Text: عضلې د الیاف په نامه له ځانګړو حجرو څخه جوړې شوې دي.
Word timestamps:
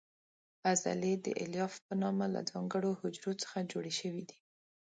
عضلې 0.69 1.13
د 1.25 1.27
الیاف 1.43 1.73
په 1.85 1.93
نامه 2.01 2.25
له 2.35 2.41
ځانګړو 2.51 2.91
حجرو 3.01 3.33
څخه 3.43 3.57
جوړې 3.71 3.93
شوې 3.99 4.23
دي. 4.29 4.37